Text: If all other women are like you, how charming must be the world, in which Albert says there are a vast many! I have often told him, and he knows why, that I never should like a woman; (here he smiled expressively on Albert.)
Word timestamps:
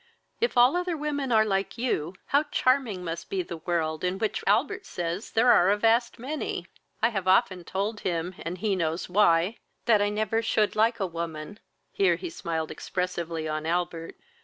If 0.39 0.57
all 0.57 0.75
other 0.75 0.97
women 0.97 1.31
are 1.31 1.45
like 1.45 1.77
you, 1.77 2.15
how 2.25 2.45
charming 2.49 3.03
must 3.03 3.29
be 3.29 3.43
the 3.43 3.57
world, 3.57 4.03
in 4.03 4.17
which 4.17 4.43
Albert 4.47 4.83
says 4.87 5.29
there 5.33 5.51
are 5.51 5.69
a 5.69 5.77
vast 5.77 6.17
many! 6.17 6.65
I 7.03 7.09
have 7.09 7.27
often 7.27 7.63
told 7.63 7.99
him, 7.99 8.33
and 8.39 8.57
he 8.57 8.75
knows 8.75 9.09
why, 9.09 9.57
that 9.85 10.01
I 10.01 10.09
never 10.09 10.41
should 10.41 10.75
like 10.75 10.99
a 10.99 11.05
woman; 11.05 11.59
(here 11.91 12.15
he 12.15 12.31
smiled 12.31 12.71
expressively 12.71 13.47
on 13.47 13.67
Albert.) 13.67 14.15